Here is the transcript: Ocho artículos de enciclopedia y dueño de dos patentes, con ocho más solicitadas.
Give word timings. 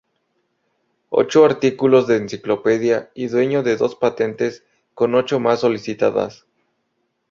Ocho 1.11 1.45
artículos 1.45 2.07
de 2.07 2.17
enciclopedia 2.17 3.11
y 3.13 3.27
dueño 3.27 3.61
de 3.61 3.77
dos 3.77 3.93
patentes, 3.93 4.63
con 4.95 5.13
ocho 5.13 5.39
más 5.39 5.59
solicitadas. 5.59 6.47